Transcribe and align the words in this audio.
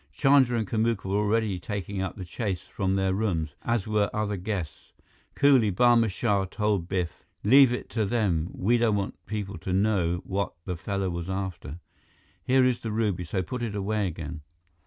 Chandra 0.11 0.57
and 0.57 0.67
Kamuka 0.67 1.05
were 1.07 1.17
already 1.17 1.59
taking 1.59 2.01
up 2.01 2.15
the 2.15 2.25
chase 2.25 2.61
from 2.63 2.95
their 2.95 3.13
rooms, 3.13 3.51
as 3.61 3.85
were 3.85 4.09
other 4.11 4.35
guests. 4.35 4.93
Coolly, 5.35 5.71
Barma 5.71 6.09
Shah 6.09 6.45
told 6.45 6.87
Biff: 6.87 7.23
"Leave 7.43 7.71
it 7.71 7.87
to 7.91 8.05
them. 8.07 8.49
We 8.51 8.79
don't 8.79 8.95
want 8.95 9.23
people 9.27 9.59
to 9.59 9.73
know 9.73 10.21
what 10.23 10.53
the 10.65 10.75
fellow 10.75 11.11
was 11.11 11.29
after. 11.29 11.77
Here 12.41 12.65
is 12.65 12.79
the 12.79 12.91
ruby, 12.91 13.25
so 13.25 13.43
put 13.43 13.61
it 13.61 13.75
away 13.75 14.07
again." 14.07 14.41